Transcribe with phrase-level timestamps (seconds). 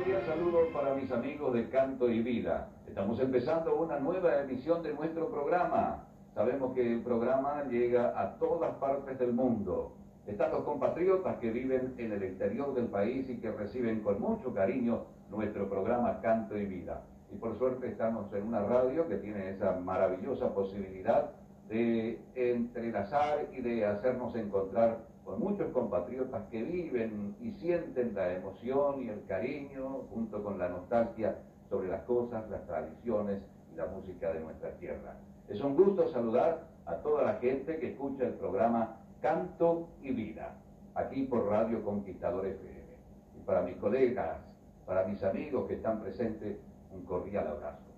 [0.00, 2.68] cordial saludo para mis amigos de Canto y Vida.
[2.88, 6.06] Estamos empezando una nueva emisión de nuestro programa.
[6.34, 9.92] Sabemos que el programa llega a todas partes del mundo.
[10.26, 14.54] Están los compatriotas que viven en el exterior del país y que reciben con mucho
[14.54, 17.02] cariño nuestro programa Canto y Vida.
[17.30, 21.32] Y por suerte estamos en una radio que tiene esa maravillosa posibilidad
[21.70, 29.04] de entrelazar y de hacernos encontrar con muchos compatriotas que viven y sienten la emoción
[29.04, 31.38] y el cariño junto con la nostalgia
[31.68, 33.40] sobre las cosas, las tradiciones
[33.72, 35.14] y la música de nuestra tierra.
[35.48, 40.56] Es un gusto saludar a toda la gente que escucha el programa Canto y Vida,
[40.96, 42.80] aquí por Radio Conquistador FM.
[43.38, 44.38] Y para mis colegas,
[44.86, 46.56] para mis amigos que están presentes,
[46.92, 47.89] un cordial abrazo.